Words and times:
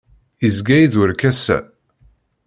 Yezga-iyi-d 0.43 0.93
werkas-a. 0.99 1.59